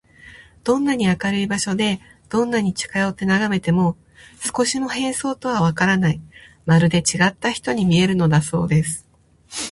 [0.63, 1.99] どんなに明るい場所で、
[2.31, 3.97] どんなに近よってながめても、
[4.57, 6.19] 少しも変装とはわからない、
[6.65, 9.07] まるでちがった人に見えるのだそうです。